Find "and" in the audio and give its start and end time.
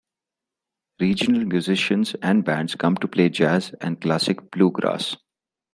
2.23-2.43, 3.81-4.01